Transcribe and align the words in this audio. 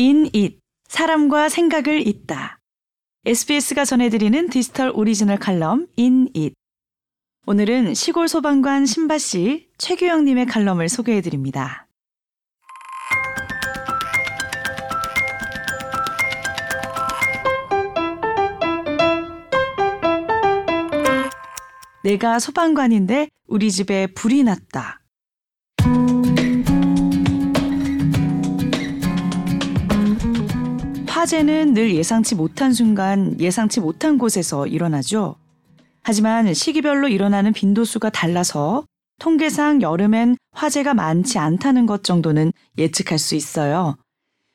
인잇 0.00 0.58
사람과 0.88 1.50
생각을 1.50 2.06
잇다. 2.06 2.58
SBS가 3.26 3.84
전해드리는 3.84 4.48
디지털 4.48 4.90
오리지널 4.94 5.36
칼럼 5.36 5.88
인잇. 5.96 6.54
오늘은 7.46 7.92
시골 7.92 8.26
소방관 8.26 8.86
심바 8.86 9.18
씨, 9.18 9.68
최규영 9.76 10.24
님의 10.24 10.46
칼럼을 10.46 10.88
소개해 10.88 11.20
드립니다. 11.20 11.86
내가 22.02 22.38
소방관인데 22.38 23.28
우리 23.48 23.70
집에 23.70 24.06
불이 24.06 24.44
났다. 24.44 24.99
화재는 31.20 31.74
늘 31.74 31.94
예상치 31.94 32.34
못한 32.34 32.72
순간 32.72 33.38
예상치 33.38 33.80
못한 33.80 34.16
곳에서 34.16 34.66
일어나죠. 34.66 35.36
하지만 36.02 36.54
시기별로 36.54 37.08
일어나는 37.08 37.52
빈도수가 37.52 38.08
달라서 38.08 38.86
통계상 39.18 39.82
여름엔 39.82 40.38
화재가 40.52 40.94
많지 40.94 41.38
않다는 41.38 41.84
것 41.84 42.04
정도는 42.04 42.54
예측할 42.78 43.18
수 43.18 43.34
있어요. 43.34 43.98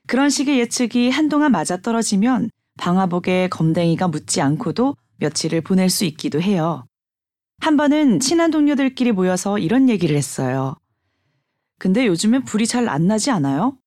그런 0.07 0.31
식의 0.31 0.57
예측이 0.57 1.11
한동안 1.11 1.51
맞아떨어지면 1.51 2.49
방화복에 2.79 3.47
검댕이가 3.49 4.07
묻지 4.07 4.41
않고도 4.41 4.95
며칠을 5.17 5.61
보낼 5.61 5.91
수 5.91 6.03
있기도 6.05 6.41
해요. 6.41 6.83
한 7.59 7.77
번은 7.77 8.19
친한 8.19 8.49
동료들끼리 8.49 9.11
모여서 9.11 9.59
이런 9.59 9.87
얘기를 9.87 10.17
했어요. 10.17 10.75
근데 11.77 12.07
요즘엔 12.07 12.43
불이 12.43 12.65
잘 12.65 12.89
안 12.89 13.05
나지 13.05 13.29
않아요? 13.29 13.77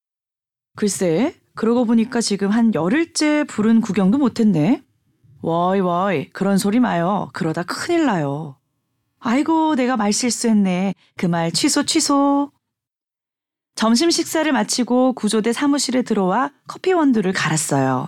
글쎄, 0.77 1.34
그러고 1.59 1.85
보니까 1.85 2.21
지금 2.21 2.51
한 2.51 2.73
열흘째 2.73 3.43
불은 3.43 3.80
구경도 3.80 4.17
못했네. 4.17 4.85
워이 5.43 5.81
워이 5.81 6.31
그런 6.31 6.56
소리 6.56 6.78
마요. 6.78 7.31
그러다 7.33 7.64
큰일 7.64 8.06
나요. 8.06 8.56
아이고 9.19 9.75
내가 9.75 9.97
말 9.97 10.12
실수했네. 10.12 10.95
그 11.17 11.27
말 11.27 11.51
취소 11.51 11.84
취소. 11.84 12.53
점심 13.75 14.09
식사를 14.09 14.51
마치고 14.53 15.14
구조대 15.14 15.53
사무실에 15.53 16.03
들어와 16.03 16.53
커피 16.69 16.92
원두를 16.92 17.33
갈았어요. 17.33 18.06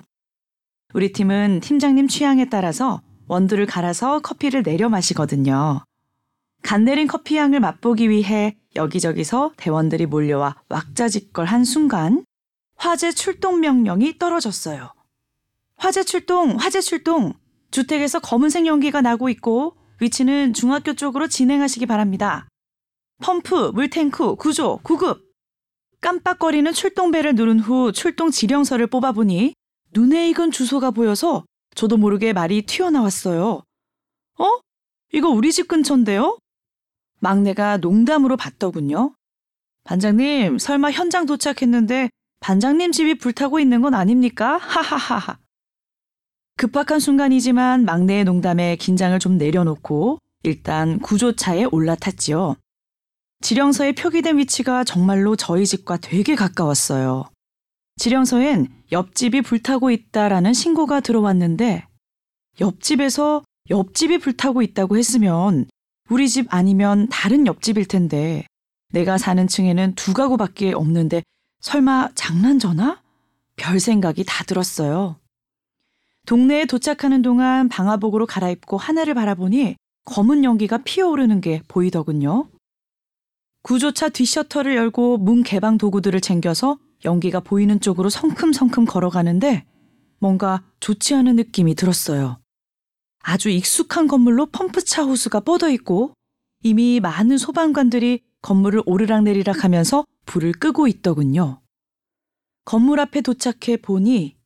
우리 0.95 1.13
팀은 1.13 1.59
팀장님 1.59 2.07
취향에 2.07 2.49
따라서 2.49 3.03
원두를 3.27 3.67
갈아서 3.67 4.21
커피를 4.21 4.63
내려 4.63 4.89
마시거든요. 4.89 5.83
간 6.63 6.85
내린 6.85 7.09
커피 7.09 7.37
향을 7.37 7.59
맛보기 7.59 8.11
위해 8.11 8.57
여기저기서 8.77 9.55
대원들이 9.57 10.07
몰려와 10.07 10.55
왁자지껄 10.69 11.47
한 11.47 11.65
순간 11.65 12.25
화재 12.81 13.13
출동 13.13 13.61
명령이 13.61 14.17
떨어졌어요. 14.19 14.95
화재 15.77 16.03
출동, 16.03 16.57
화재 16.57 16.81
출동. 16.81 17.35
주택에서 17.71 18.21
검은색 18.21 18.65
연기가 18.65 19.03
나고 19.03 19.29
있고 19.29 19.77
위치는 20.01 20.55
중학교 20.55 20.95
쪽으로 20.95 21.29
진행하시기 21.29 21.85
바랍니다. 21.85 22.49
펌프, 23.23 23.73
물탱크, 23.75 24.37
구조, 24.37 24.79
구급. 24.83 25.31
깜빡거리는 26.01 26.73
출동벨을 26.73 27.35
누른 27.35 27.61
후 27.61 27.93
출동 27.93 28.31
지령서를 28.31 28.87
뽑아보니 28.87 29.53
눈에 29.93 30.31
익은 30.31 30.51
주소가 30.51 30.91
보여서 30.91 31.45
저도 31.75 31.99
모르게 31.99 32.33
말이 32.33 32.63
튀어나왔어요. 32.63 33.63
어? 34.39 34.61
이거 35.13 35.29
우리 35.29 35.53
집 35.53 35.69
근처인데요? 35.69 36.39
막내가 37.19 37.77
농담으로 37.77 38.39
봤더군요. 38.39 39.15
반장님, 39.85 40.57
설마 40.57 40.93
현장 40.93 41.27
도착했는데 41.27 42.09
반장님 42.41 42.93
집이 42.93 43.17
불타고 43.17 43.61
있는 43.61 43.83
건 43.83 43.95
아닙니까? 43.95 44.57
하하하하. 44.57 45.39
급박한 46.57 46.99
순간이지만 46.99 47.85
막내의 47.85 48.25
농담에 48.25 48.77
긴장을 48.77 49.19
좀 49.19 49.39
내려놓고 49.39 50.19
일단 50.43 50.99
구조차에 50.99 51.67
올라탔지요. 51.71 52.57
지령서에 53.43 53.93
표기된 53.93 54.39
위치가 54.39 54.85
정말로 54.85 55.37
저희 55.37 55.65
집과 55.65 55.99
되게 55.99 56.35
가까웠어요. 56.35 57.25
지령서엔 57.97 58.69
옆집이 58.93 59.43
불타고 59.43 59.91
있다라는 59.91 60.53
신고가 60.53 61.01
들어왔는데 61.01 61.87
옆집에서 62.61 63.43
옆집이 63.69 64.19
불타고 64.19 64.63
있다고 64.63 64.97
했으면 64.97 65.67
우리 66.09 66.29
집 66.29 66.47
아니면 66.51 67.07
다른 67.09 67.47
옆집일 67.47 67.87
텐데 67.87 68.45
내가 68.93 69.17
사는 69.17 69.47
층에는 69.47 69.95
두 69.95 70.13
가구밖에 70.13 70.73
없는데 70.73 71.23
설마 71.61 72.11
장난 72.15 72.59
전화? 72.59 73.01
별 73.57 73.81
생각이 73.81 74.25
다 74.27 74.45
들었어요. 74.45 75.17
동네에 76.27 76.65
도착하는 76.65 77.23
동안 77.23 77.69
방화복으로 77.69 78.27
갈아입고 78.27 78.77
하늘을 78.77 79.15
바라보니 79.15 79.77
검은 80.05 80.45
연기가 80.45 80.79
피어오르는 80.79 81.41
게 81.41 81.63
보이더군요. 81.69 82.49
구조차 83.63 84.09
뒷셔터를 84.09 84.75
열고 84.77 85.19
문 85.19 85.43
개방 85.43 85.77
도구들을 85.77 86.19
챙겨서 86.21 86.79
연기가 87.05 87.41
보이는 87.41 87.79
쪽으로 87.81 88.09
성큼성큼 88.09 88.87
걸어가는데 88.87 89.67
뭔가 90.19 90.63
좋지 90.81 91.15
않은 91.15 91.37
느낌이 91.37 91.75
들었어요. 91.75 92.39
아주 93.23 93.51
익숙한 93.51 94.09
건물로 94.09 94.47
펌프차 94.47 95.05
호수가 95.05 95.41
뻗어 95.41 95.69
있고 95.71 96.15
이미 96.63 97.01
많은 97.01 97.37
소방관들이 97.37 98.23
건물을 98.43 98.83
오르락내리락 98.87 99.65
하면서 99.65 100.05
불을 100.27 100.53
끄고 100.53 100.89
있더군요. 100.89 101.61
건물 102.65 103.01
앞에 103.01 103.21
도착해 103.21 103.79
보니 103.83 104.37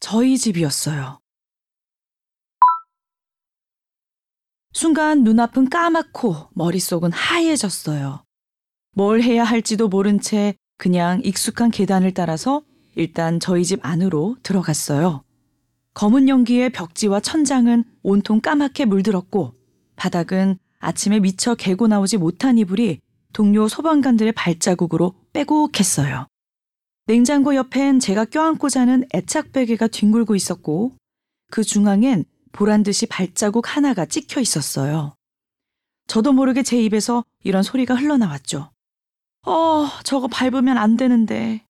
저희 0.00 0.38
집이었어요. 0.38 1.18
순간 4.72 5.22
눈앞은 5.22 5.68
까맣고 5.68 6.48
머릿속은 6.54 7.12
하얘졌어요. 7.12 8.24
뭘 8.94 9.22
해야 9.22 9.44
할지도 9.44 9.88
모른 9.88 10.20
채 10.20 10.54
그냥 10.78 11.20
익숙한 11.24 11.70
계단을 11.70 12.14
따라서 12.14 12.62
일단 12.94 13.38
저희 13.38 13.64
집 13.64 13.84
안으로 13.84 14.36
들어갔어요. 14.42 15.24
검은 15.94 16.28
연기의 16.28 16.70
벽지와 16.70 17.20
천장은 17.20 17.84
온통 18.02 18.40
까맣게 18.40 18.86
물들었고 18.86 19.54
바닥은 19.96 20.58
아침에 20.78 21.20
미처 21.20 21.54
개고 21.54 21.86
나오지 21.86 22.16
못한 22.16 22.58
이불이 22.58 23.00
동료 23.32 23.68
소방관들의 23.68 24.32
발자국으로 24.32 25.14
빼곡했어요. 25.32 26.26
냉장고 27.06 27.54
옆엔 27.56 27.98
제가 28.00 28.24
껴안고 28.26 28.68
자는 28.68 29.04
애착 29.14 29.52
베개가 29.52 29.88
뒹굴고 29.88 30.36
있었고 30.36 30.96
그 31.50 31.64
중앙엔 31.64 32.24
보란 32.52 32.82
듯이 32.82 33.06
발자국 33.06 33.76
하나가 33.76 34.06
찍혀 34.06 34.40
있었어요. 34.40 35.14
저도 36.06 36.32
모르게 36.32 36.62
제 36.62 36.80
입에서 36.82 37.24
이런 37.42 37.62
소리가 37.62 37.94
흘러나왔죠. 37.94 38.70
어, 39.46 39.88
저거 40.04 40.28
밟으면 40.28 40.78
안 40.78 40.96
되는데. 40.96 41.64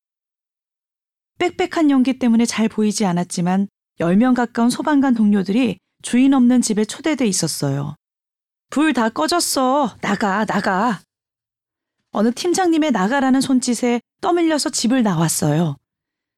빽빽한 1.38 1.90
연기 1.90 2.18
때문에 2.18 2.44
잘 2.44 2.68
보이지 2.68 3.04
않았지만 3.06 3.68
10명 4.00 4.34
가까운 4.34 4.70
소방관 4.70 5.14
동료들이 5.14 5.78
주인 6.02 6.34
없는 6.34 6.60
집에 6.62 6.84
초대돼 6.84 7.26
있었어요. 7.26 7.94
불 8.70 8.92
다 8.92 9.08
꺼졌어. 9.08 9.96
나가, 10.00 10.44
나가. 10.44 11.00
어느 12.12 12.30
팀장님의 12.30 12.92
나가라는 12.92 13.40
손짓에 13.40 14.00
떠밀려서 14.20 14.68
집을 14.70 15.02
나왔어요. 15.02 15.76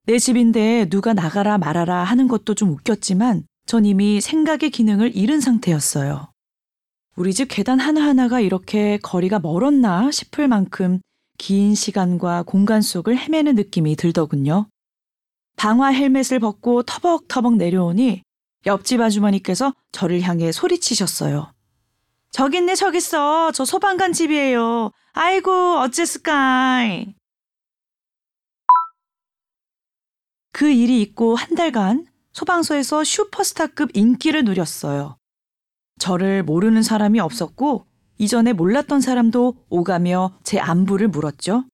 내 0.06 0.18
집인데 0.18 0.88
누가 0.88 1.14
나가라 1.14 1.58
말아라 1.58 2.04
하는 2.04 2.28
것도 2.28 2.54
좀 2.54 2.70
웃겼지만 2.70 3.44
전 3.66 3.84
이미 3.84 4.20
생각의 4.20 4.70
기능을 4.70 5.16
잃은 5.16 5.40
상태였어요. 5.40 6.30
우리 7.16 7.34
집 7.34 7.48
계단 7.48 7.80
하나하나가 7.80 8.40
이렇게 8.40 8.98
거리가 8.98 9.40
멀었나 9.40 10.10
싶을 10.10 10.46
만큼 10.46 11.00
긴 11.38 11.74
시간과 11.74 12.44
공간 12.44 12.80
속을 12.80 13.16
헤매는 13.18 13.56
느낌이 13.56 13.96
들더군요. 13.96 14.68
방화 15.56 15.88
헬멧을 15.88 16.38
벗고 16.38 16.82
터벅터벅 16.82 17.56
내려오니 17.56 18.22
옆집 18.66 19.00
아주머니께서 19.00 19.74
저를 19.91 20.20
향해 20.22 20.53
소리치셨어요. 20.53 21.53
저기 22.34 22.57
있네, 22.57 22.75
저기 22.75 22.98
있어. 22.98 23.53
저 23.53 23.65
소방관 23.65 24.13
집이에요. 24.13 24.91
아이고, 25.13 25.78
어째스까이. 25.78 27.15
그 30.51 30.69
일이 30.69 31.01
있고 31.01 31.36
한 31.36 31.54
달간 31.54 32.07
소방서에서 32.33 33.04
슈퍼스타급 33.04 33.91
인기를 33.97 34.42
누렸어요. 34.45 35.16
저를 36.01 36.42
모르는 36.42 36.83
사람이 36.83 37.21
없었고 37.21 37.86
이전에 38.19 38.53
몰랐던 38.53 39.01
사람도 39.01 39.54
오가며 39.69 40.37
제 40.42 40.59
안부를 40.59 41.07
물었죠. 41.09 41.65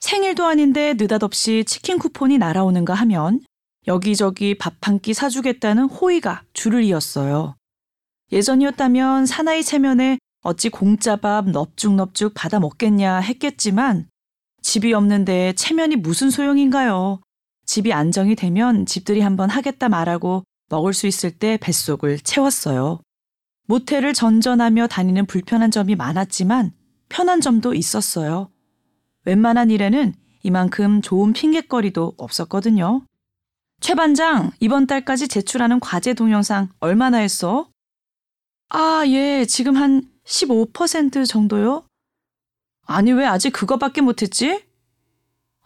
생일도 0.00 0.44
아닌데 0.44 0.94
느닷없이 0.94 1.64
치킨 1.64 1.98
쿠폰이 2.00 2.38
날아오는가 2.38 2.94
하면 2.94 3.40
여기저기 3.86 4.58
밥 4.58 4.74
한 4.88 4.98
끼 4.98 5.14
사주겠다는 5.14 5.84
호의가 5.84 6.42
줄을 6.52 6.82
이었어요. 6.82 7.54
예전이었다면 8.32 9.26
사나이 9.26 9.62
체면에 9.62 10.18
어찌 10.42 10.68
공짜밥 10.68 11.50
넙죽넙죽 11.50 12.34
받아 12.34 12.60
먹겠냐 12.60 13.18
했겠지만 13.18 14.08
집이 14.62 14.92
없는데 14.92 15.52
체면이 15.54 15.96
무슨 15.96 16.30
소용인가요? 16.30 17.20
집이 17.66 17.92
안정이 17.92 18.34
되면 18.34 18.86
집들이 18.86 19.20
한번 19.20 19.50
하겠다 19.50 19.88
말하고 19.88 20.44
먹을 20.68 20.92
수 20.92 21.06
있을 21.06 21.30
때 21.30 21.58
뱃속을 21.60 22.18
채웠어요. 22.20 23.00
모텔을 23.66 24.12
전전하며 24.12 24.88
다니는 24.88 25.26
불편한 25.26 25.70
점이 25.70 25.96
많았지만 25.96 26.72
편한 27.08 27.40
점도 27.40 27.74
있었어요. 27.74 28.50
웬만한 29.24 29.70
일에는 29.70 30.14
이만큼 30.42 31.00
좋은 31.00 31.32
핑곗거리도 31.32 32.14
없었거든요. 32.18 33.06
최 33.80 33.94
반장, 33.94 34.50
이번 34.60 34.86
달까지 34.86 35.28
제출하는 35.28 35.80
과제 35.80 36.14
동영상 36.14 36.68
얼마나 36.80 37.18
했어? 37.18 37.68
아, 38.68 39.04
예, 39.06 39.44
지금 39.46 39.76
한 39.76 40.10
15% 40.24 41.26
정도요? 41.26 41.86
아니, 42.86 43.12
왜 43.12 43.26
아직 43.26 43.50
그거밖에 43.50 44.00
못했지? 44.00 44.64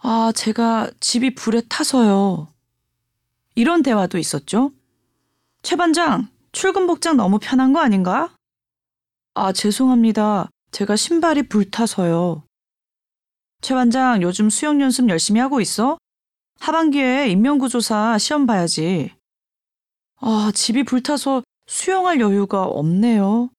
아, 0.00 0.32
제가 0.34 0.90
집이 1.00 1.34
불에 1.34 1.62
타서요. 1.68 2.48
이런 3.54 3.82
대화도 3.82 4.18
있었죠. 4.18 4.72
최 5.62 5.76
반장, 5.76 6.28
출근 6.52 6.86
복장 6.86 7.16
너무 7.16 7.38
편한 7.40 7.72
거 7.72 7.80
아닌가? 7.80 8.34
아, 9.34 9.52
죄송합니다. 9.52 10.48
제가 10.70 10.96
신발이 10.96 11.48
불타서요. 11.48 12.44
최 13.60 13.74
반장, 13.74 14.22
요즘 14.22 14.50
수영 14.50 14.80
연습 14.80 15.08
열심히 15.08 15.40
하고 15.40 15.60
있어? 15.60 15.98
하반기에 16.60 17.28
인명구조사 17.28 18.18
시험 18.18 18.46
봐야지. 18.46 19.12
아, 20.20 20.52
집이 20.54 20.84
불타서 20.84 21.42
수영할 21.68 22.18
여유가 22.18 22.64
없네요. 22.64 23.50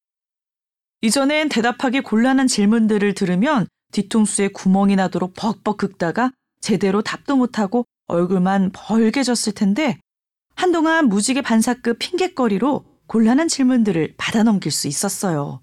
이전엔 1.02 1.48
대답하기 1.48 2.02
곤란한 2.02 2.48
질문들을 2.48 3.14
들으면 3.14 3.68
뒤통수에 3.94 4.50
구멍이 4.50 4.96
나도록 4.96 5.34
벅벅 5.36 5.78
긁다가 5.78 6.32
제대로 6.60 7.02
답도 7.02 7.38
못하고 7.38 7.86
얼굴만 8.08 8.72
벌게졌을 8.74 9.54
텐데 9.54 10.00
한동안 10.56 11.08
무지개 11.08 11.42
반사급 11.42 12.00
핑곗거리로 12.00 12.84
곤란한 13.08 13.48
질문들을 13.48 14.16
받아 14.18 14.44
넘길 14.44 14.72
수 14.72 14.88
있었어요. 14.88 15.62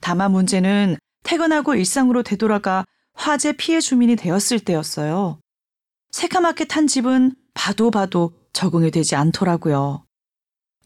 다만 0.00 0.32
문제는 0.32 0.96
퇴근하고 1.24 1.74
일상으로 1.74 2.22
되돌아가 2.22 2.84
화재 3.14 3.52
피해 3.52 3.80
주민이 3.80 4.16
되었을 4.16 4.60
때였어요. 4.60 5.40
새카맣게 6.12 6.66
탄 6.66 6.86
집은 6.86 7.34
봐도 7.54 7.90
봐도 7.90 8.32
적응이 8.52 8.90
되지 8.90 9.16
않더라고요. 9.16 10.04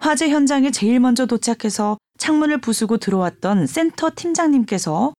화재 0.07 0.29
현장에 0.29 0.71
제일 0.71 1.01
먼저 1.01 1.27
도착해서 1.27 1.99
창문을 2.19 2.61
부수고 2.61 2.99
들어왔던 2.99 3.67
센터 3.67 4.13
팀장님께서 4.15 5.13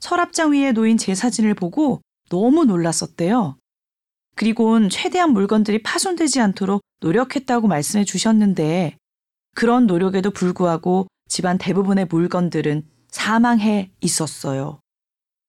서랍장 0.00 0.52
위에 0.52 0.72
놓인 0.72 0.98
제 0.98 1.14
사진을 1.14 1.54
보고 1.54 2.02
너무 2.28 2.66
놀랐었대요. 2.66 3.56
그리곤 4.36 4.90
최대한 4.90 5.32
물건들이 5.32 5.82
파손되지 5.82 6.40
않도록 6.40 6.82
노력했다고 7.00 7.68
말씀해 7.68 8.04
주셨는데 8.04 8.98
그런 9.54 9.86
노력에도 9.86 10.30
불구하고 10.30 11.06
집안 11.26 11.56
대부분의 11.56 12.08
물건들은 12.10 12.82
사망해 13.08 13.92
있었어요. 14.02 14.78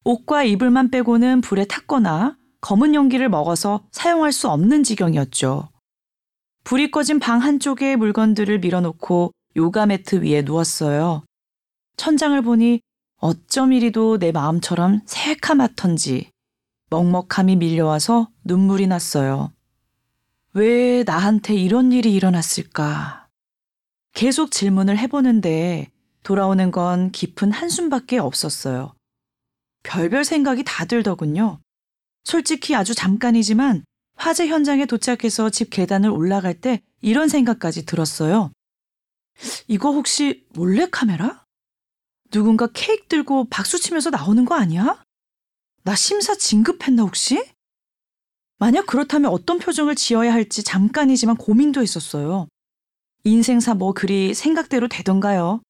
옷과 0.06 0.46
이불만 0.46 0.90
빼고는 0.90 1.42
불에 1.42 1.66
탔거나 1.66 2.38
검은 2.62 2.96
용기를 2.96 3.28
먹어서 3.28 3.84
사용할 3.92 4.32
수 4.32 4.48
없는 4.48 4.84
지경이었죠. 4.84 5.68
불이 6.66 6.90
꺼진 6.90 7.20
방 7.20 7.44
한쪽에 7.44 7.96
물건들을 7.96 8.60
밀어놓고 8.60 9.32
요가 9.56 9.86
매트 9.86 10.24
위에 10.24 10.42
누웠어요. 10.42 11.24
천장을 11.96 12.42
보니 12.42 12.82
어쩜 13.18 13.72
이리도 13.72 14.18
내 14.18 14.32
마음처럼 14.32 15.02
새카맣던지 15.06 16.32
먹먹함이 16.90 17.58
밀려와서 17.58 18.30
눈물이 18.44 18.88
났어요. 18.88 19.54
왜 20.54 21.04
나한테 21.04 21.54
이런 21.54 21.92
일이 21.92 22.14
일어났을까? 22.16 23.28
계속 24.14 24.50
질문을 24.50 24.98
해보는데 24.98 25.92
돌아오는 26.24 26.72
건 26.72 27.12
깊은 27.12 27.52
한숨밖에 27.52 28.18
없었어요. 28.18 28.96
별별 29.84 30.26
생각이 30.26 30.64
다 30.66 30.86
들더군요. 30.86 31.60
솔직히 32.24 32.74
아주 32.74 32.96
잠깐이지만 32.96 33.84
화재 34.16 34.48
현장에 34.48 34.86
도착해서 34.86 35.50
집 35.50 35.70
계단을 35.70 36.10
올라갈 36.10 36.54
때 36.60 36.82
이런 37.02 37.30
생각까지 37.30 37.86
들었어요. 37.86 38.52
이거 39.68 39.92
혹시 39.92 40.46
몰래카메라? 40.54 41.44
누군가 42.32 42.68
케이크 42.74 43.08
들고 43.08 43.48
박수 43.50 43.80
치면서 43.80 44.10
나오는 44.10 44.46
거 44.46 44.56
아니야? 44.56 45.04
나 45.84 45.96
심사 45.96 46.36
진급했나 46.36 47.04
혹시? 47.04 47.44
만약 48.58 48.86
그렇다면 48.88 49.32
어떤 49.32 49.60
표정을 49.60 49.96
지어야 49.96 50.34
할지 50.34 50.64
잠깐이지만 50.64 51.36
고민도 51.36 51.82
했었어요. 51.82 52.48
인생사 53.26 53.74
뭐 53.74 53.94
그리 53.94 54.34
생각대로 54.34 54.88
되던가요? 54.88 55.62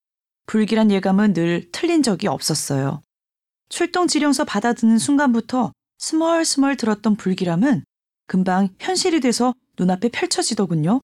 불길한 0.46 0.92
예감은 0.92 1.34
늘 1.34 1.72
틀린 1.72 2.04
적이 2.04 2.28
없었어요. 2.28 3.02
출동 3.70 4.08
지령서 4.08 4.46
받아드는 4.46 5.00
순간부터 5.00 5.72
스멀스멀 5.98 6.78
들었던 6.78 7.16
불길함은 7.16 7.84
금방 8.28 8.70
현실이 8.80 9.20
돼서 9.20 9.54
눈앞에 9.78 10.10
펼쳐지더군요. 10.10 11.02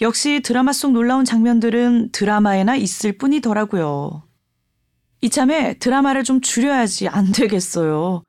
역시 0.00 0.40
드라마 0.42 0.72
속 0.72 0.92
놀라운 0.92 1.24
장면들은 1.24 2.10
드라마에나 2.12 2.76
있을 2.76 3.18
뿐이더라고요. 3.18 4.22
이참에 5.20 5.74
드라마를 5.74 6.24
좀 6.24 6.40
줄여야지 6.40 7.08
안 7.08 7.30
되겠어요. 7.32 8.22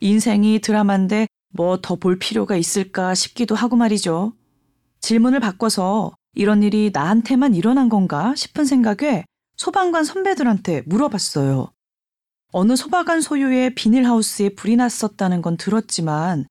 인생이 0.00 0.60
드라마인데 0.60 1.28
뭐 1.54 1.76
더 1.80 1.96
볼 1.96 2.18
필요가 2.18 2.56
있을까 2.56 3.14
싶기도 3.14 3.54
하고 3.54 3.76
말이죠. 3.76 4.32
질문을 5.00 5.38
바꿔서 5.38 6.12
이런 6.34 6.62
일이 6.62 6.90
나한테만 6.92 7.54
일어난 7.54 7.88
건가 7.88 8.34
싶은 8.34 8.64
생각에 8.64 9.24
소방관 9.56 10.04
선배들한테 10.04 10.82
물어봤어요. 10.86 11.70
어느 12.52 12.74
소방관 12.74 13.20
소유의 13.20 13.74
비닐하우스에 13.74 14.50
불이 14.50 14.76
났었다는 14.76 15.42
건 15.42 15.56
들었지만 15.56 16.46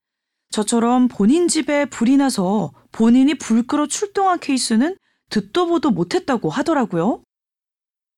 저처럼 0.51 1.07
본인 1.07 1.47
집에 1.47 1.85
불이 1.85 2.17
나서 2.17 2.71
본인이 2.91 3.33
불 3.35 3.65
끄러 3.65 3.87
출동한 3.87 4.39
케이스는 4.39 4.97
듣도 5.29 5.67
보도 5.67 5.91
못했다고 5.91 6.49
하더라고요. 6.49 7.23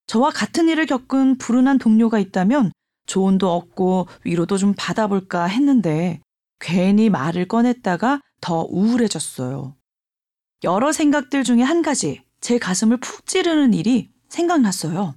저와 0.08 0.32
같은 0.32 0.68
일을 0.68 0.88
겪은 0.88 1.38
불운한 1.38 1.78
동료가 1.78 2.20
있다면 2.20 2.72
조언도 3.06 3.54
얻고 3.54 4.08
위로도 4.26 4.58
좀 4.58 4.74
받아볼까 4.76 5.46
했는데 5.46 6.22
괜히 6.60 7.10
말을 7.10 7.48
꺼냈다가 7.48 8.22
더 8.42 8.66
우울해졌어요. 8.70 9.76
여러 10.64 10.92
생각들 10.92 11.44
중에 11.44 11.62
한 11.62 11.82
가지 11.82 12.24
제 12.42 12.58
가슴을 12.58 12.98
푹 12.98 13.26
찌르는 13.26 13.74
일이 13.74 14.10
생각났어요. 14.30 15.16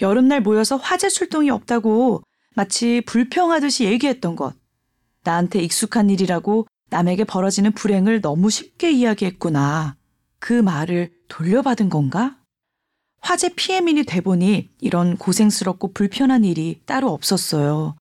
여름날 0.00 0.40
모여서 0.40 0.76
화재 0.76 1.08
출동이 1.08 1.50
없다고 1.50 2.22
마치 2.54 3.02
불평하듯이 3.06 3.84
얘기했던 3.84 4.34
것. 4.34 4.54
나한테 5.26 5.60
익숙한 5.60 6.08
일이라고 6.08 6.68
남에게 6.88 7.24
벌어지는 7.24 7.72
불행을 7.72 8.20
너무 8.20 8.48
쉽게 8.48 8.92
이야기했구나. 8.92 9.96
그 10.38 10.52
말을 10.52 11.12
돌려받은 11.28 11.88
건가? 11.88 12.38
화재 13.20 13.52
피해민이 13.54 14.04
돼보니 14.04 14.70
이런 14.80 15.16
고생스럽고 15.16 15.92
불편한 15.92 16.44
일이 16.44 16.80
따로 16.86 17.12
없었어요. 17.12 17.96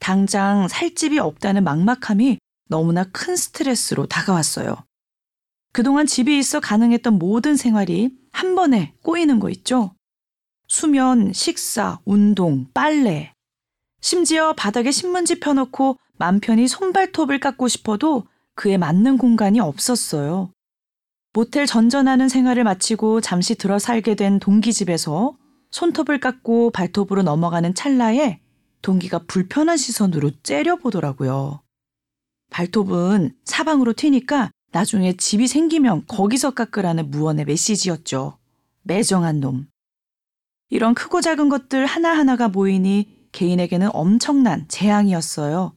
당장 0.00 0.68
살 0.68 0.94
집이 0.94 1.18
없다는 1.18 1.64
막막함이 1.64 2.38
너무나 2.68 3.04
큰 3.04 3.36
스트레스로 3.36 4.06
다가왔어요. 4.06 4.76
그동안 5.72 6.06
집에 6.06 6.36
있어 6.36 6.60
가능했던 6.60 7.14
모든 7.14 7.56
생활이 7.56 8.10
한 8.32 8.54
번에 8.54 8.92
꼬이는 9.02 9.40
거 9.40 9.48
있죠? 9.48 9.94
수면, 10.68 11.32
식사, 11.32 12.00
운동, 12.04 12.66
빨래. 12.74 13.32
심지어 14.02 14.52
바닥에 14.52 14.90
신문지 14.90 15.40
펴놓고 15.40 15.96
맘 16.18 16.40
편히 16.40 16.66
손발톱을 16.68 17.40
깎고 17.40 17.68
싶어도 17.68 18.26
그에 18.54 18.76
맞는 18.78 19.18
공간이 19.18 19.60
없었어요. 19.60 20.50
모텔 21.32 21.66
전전하는 21.66 22.28
생활을 22.28 22.64
마치고 22.64 23.20
잠시 23.20 23.54
들어 23.54 23.78
살게 23.78 24.14
된 24.14 24.38
동기 24.38 24.72
집에서 24.72 25.36
손톱을 25.70 26.18
깎고 26.20 26.70
발톱으로 26.70 27.22
넘어가는 27.22 27.74
찰나에 27.74 28.40
동기가 28.80 29.20
불편한 29.26 29.76
시선으로 29.76 30.30
째려보더라고요. 30.42 31.60
발톱은 32.50 33.34
사방으로 33.44 33.92
튀니까 33.92 34.50
나중에 34.72 35.16
집이 35.16 35.46
생기면 35.46 36.06
거기서 36.06 36.52
깎으라는 36.52 37.10
무언의 37.10 37.44
메시지였죠. 37.44 38.38
매정한 38.82 39.40
놈. 39.40 39.66
이런 40.70 40.94
크고 40.94 41.20
작은 41.20 41.48
것들 41.48 41.84
하나하나가 41.84 42.48
모이니 42.48 43.28
개인에게는 43.32 43.90
엄청난 43.92 44.66
재앙이었어요. 44.68 45.75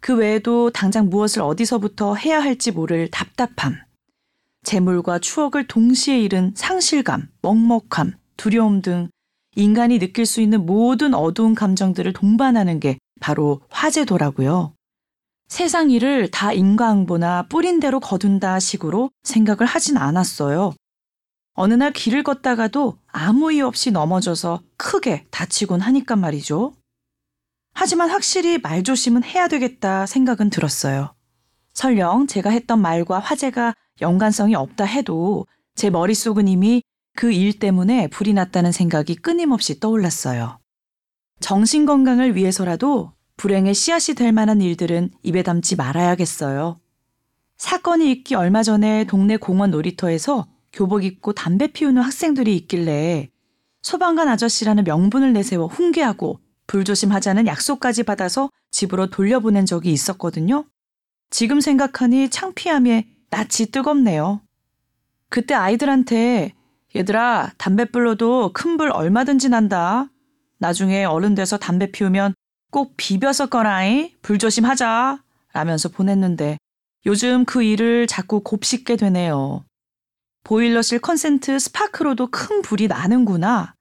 그 0.00 0.14
외에도 0.14 0.70
당장 0.70 1.08
무엇을 1.08 1.42
어디서부터 1.42 2.14
해야 2.14 2.40
할지 2.40 2.70
모를 2.70 3.10
답답함. 3.10 3.76
재물과 4.62 5.20
추억을 5.20 5.66
동시에 5.66 6.20
잃은 6.20 6.52
상실감, 6.56 7.28
먹먹함, 7.42 8.14
두려움 8.36 8.82
등 8.82 9.08
인간이 9.54 9.98
느낄 9.98 10.26
수 10.26 10.40
있는 10.40 10.66
모든 10.66 11.14
어두운 11.14 11.54
감정들을 11.54 12.12
동반하는 12.12 12.78
게 12.80 12.98
바로 13.20 13.60
화재도라고요. 13.70 14.74
세상 15.48 15.90
일을 15.90 16.30
다 16.30 16.52
인과응보나 16.52 17.46
뿌린 17.48 17.80
대로 17.80 18.00
거둔다 18.00 18.58
식으로 18.58 19.10
생각을 19.22 19.64
하진 19.64 19.96
않았어요. 19.96 20.74
어느 21.54 21.72
날 21.72 21.92
길을 21.92 22.22
걷다가도 22.22 22.98
아무 23.06 23.52
이유 23.52 23.66
없이 23.66 23.90
넘어져서 23.90 24.60
크게 24.76 25.26
다치곤 25.30 25.80
하니까 25.80 26.16
말이죠. 26.16 26.74
하지만 27.78 28.08
확실히 28.08 28.56
말조심은 28.56 29.22
해야 29.22 29.48
되겠다 29.48 30.06
생각은 30.06 30.48
들었어요. 30.48 31.14
설령 31.74 32.26
제가 32.26 32.48
했던 32.48 32.80
말과 32.80 33.18
화재가 33.18 33.74
연관성이 34.00 34.54
없다 34.54 34.84
해도 34.84 35.46
제 35.74 35.90
머릿속은 35.90 36.48
이미 36.48 36.82
그 37.14 37.30
일 37.30 37.58
때문에 37.58 38.08
불이 38.08 38.32
났다는 38.32 38.72
생각이 38.72 39.16
끊임없이 39.16 39.78
떠올랐어요. 39.78 40.58
정신 41.40 41.84
건강을 41.84 42.34
위해서라도 42.34 43.12
불행의 43.36 43.74
씨앗이 43.74 44.14
될 44.14 44.32
만한 44.32 44.62
일들은 44.62 45.10
입에 45.22 45.42
담지 45.42 45.76
말아야겠어요. 45.76 46.78
사건이 47.58 48.10
있기 48.10 48.36
얼마 48.36 48.62
전에 48.62 49.04
동네 49.04 49.36
공원 49.36 49.70
놀이터에서 49.70 50.46
교복 50.72 51.04
입고 51.04 51.34
담배 51.34 51.66
피우는 51.66 52.00
학생들이 52.00 52.56
있길래 52.56 53.28
소방관 53.82 54.28
아저씨라는 54.28 54.84
명분을 54.84 55.34
내세워 55.34 55.66
훈계하고 55.66 56.40
불조심하자는 56.66 57.46
약속까지 57.46 58.02
받아서 58.02 58.50
집으로 58.70 59.08
돌려보낸 59.08 59.66
적이 59.66 59.92
있었거든요. 59.92 60.64
지금 61.30 61.60
생각하니 61.60 62.28
창피함에 62.30 63.08
낯이 63.30 63.70
뜨겁네요. 63.72 64.40
그때 65.28 65.54
아이들한테 65.54 66.54
얘들아 66.94 67.52
담배불로도 67.58 68.52
큰 68.52 68.76
불 68.76 68.90
얼마든지 68.90 69.48
난다. 69.48 70.08
나중에 70.58 71.04
어른 71.04 71.34
돼서 71.34 71.58
담배 71.58 71.90
피우면 71.90 72.34
꼭 72.70 72.94
비벼서 72.96 73.46
꺼라이 73.46 74.14
불조심하자 74.22 75.22
라면서 75.52 75.88
보냈는데 75.88 76.58
요즘 77.06 77.44
그 77.44 77.62
일을 77.62 78.06
자꾸 78.06 78.40
곱씹게 78.40 78.96
되네요. 78.96 79.64
보일러실 80.44 81.00
콘센트 81.00 81.58
스파크로도 81.58 82.28
큰 82.30 82.62
불이 82.62 82.88
나는구나. 82.88 83.74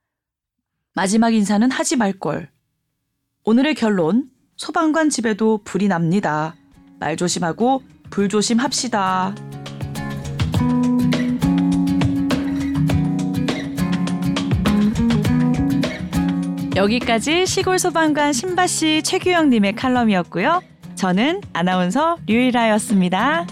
마지막 0.94 1.34
인사는 1.34 1.70
하지 1.72 1.96
말걸. 1.96 2.50
오늘의 3.48 3.76
결론, 3.76 4.32
소방관 4.58 5.12
집에도 5.12 5.60
불이 5.64 5.88
납니다. 5.88 6.56
말 7.00 7.16
조심하고 7.16 7.84
불 8.10 8.28
조심합시다. 8.28 9.36
여기까지 16.76 17.46
시골 17.46 17.78
소방관 17.78 18.34
신바 18.34 18.66
씨 18.66 19.04
최규영 19.04 19.52
님의 19.52 19.76
칼럼이었고요. 19.76 20.64
저는 20.96 21.42
아나운서 21.54 22.18
류일아였습니다. 22.26 23.46